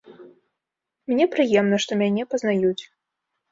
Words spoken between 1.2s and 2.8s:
прыемна, што мяне пазнаюць.